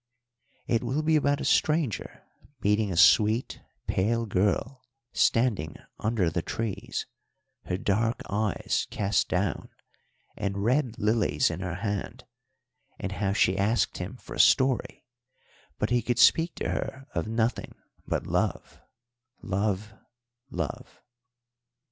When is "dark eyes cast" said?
7.77-9.29